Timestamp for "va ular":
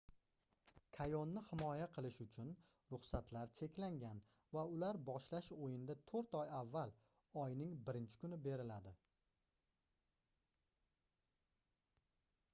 4.57-4.97